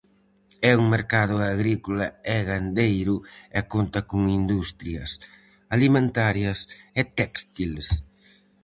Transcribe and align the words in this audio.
É 0.71 0.73
un 0.81 0.85
mercado 0.95 1.35
agrícola 1.53 2.07
e 2.33 2.37
gandeiro 2.49 3.15
e 3.57 3.59
conta 3.73 3.99
con 4.09 4.21
industrias 4.39 5.11
alimentarias 5.75 6.59
e 6.99 7.01
téxtiles. 7.17 7.87